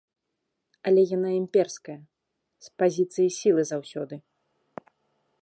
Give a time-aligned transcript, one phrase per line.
[0.91, 1.99] Але яна імперская,
[2.69, 4.15] з пазіцыі сілы заўсёды.